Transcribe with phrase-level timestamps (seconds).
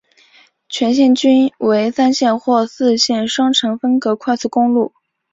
[0.67, 4.95] 全线均为三线或四线双程分隔快速公路。